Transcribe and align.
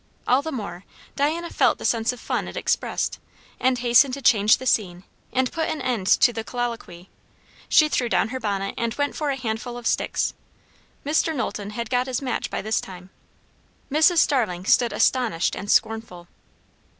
All 0.27 0.41
the 0.41 0.51
more, 0.51 0.83
Diana 1.15 1.51
felt 1.51 1.77
the 1.77 1.85
sense 1.85 2.11
of 2.11 2.19
fun 2.19 2.47
it 2.47 2.57
expressed, 2.57 3.19
and 3.59 3.77
hastened 3.77 4.15
to 4.15 4.21
change 4.23 4.57
the 4.57 4.65
scene 4.65 5.03
and 5.31 5.51
put 5.51 5.69
an 5.69 5.79
end 5.79 6.07
to 6.07 6.33
the 6.33 6.43
colloquy. 6.43 7.07
She 7.69 7.87
threw 7.87 8.09
down 8.09 8.29
her 8.29 8.39
bonnet 8.39 8.73
and 8.79 8.95
went 8.95 9.15
for 9.15 9.29
a 9.29 9.35
handful 9.37 9.77
of 9.77 9.85
sticks. 9.85 10.33
Mr. 11.05 11.35
Knowlton 11.35 11.69
had 11.69 11.91
got 11.91 12.07
his 12.07 12.19
match 12.19 12.49
by 12.49 12.63
this 12.63 12.81
time. 12.81 13.11
Mrs. 13.91 14.17
Starling 14.17 14.65
stood 14.65 14.91
astonished 14.91 15.55
and 15.55 15.69
scornful. 15.69 16.27